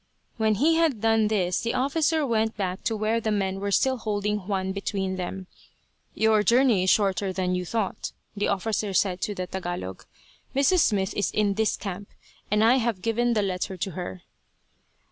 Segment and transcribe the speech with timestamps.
[0.37, 3.97] When he had done this the officer went back to where the men were still
[3.97, 5.45] holding Juan between them.
[6.15, 10.03] "Your journey is shorter than you thought," the officer said to the Tagalog.
[10.55, 10.79] "Mrs.
[10.79, 12.09] Smith is in this camp,
[12.49, 14.23] and I have given the letter to her."